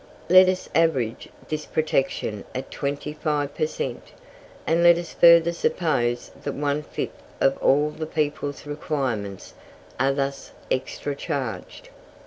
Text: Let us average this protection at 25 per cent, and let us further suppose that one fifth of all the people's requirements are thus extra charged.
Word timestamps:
Let 0.29 0.49
us 0.49 0.67
average 0.73 1.29
this 1.47 1.67
protection 1.67 2.43
at 2.55 2.71
25 2.71 3.53
per 3.53 3.67
cent, 3.67 4.01
and 4.65 4.81
let 4.81 4.97
us 4.97 5.13
further 5.13 5.51
suppose 5.51 6.31
that 6.41 6.55
one 6.55 6.81
fifth 6.81 7.21
of 7.39 7.55
all 7.59 7.91
the 7.91 8.07
people's 8.07 8.65
requirements 8.65 9.53
are 9.99 10.11
thus 10.11 10.53
extra 10.71 11.13
charged. 11.15 11.89